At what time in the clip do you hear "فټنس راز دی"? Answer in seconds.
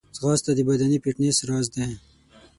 1.03-1.87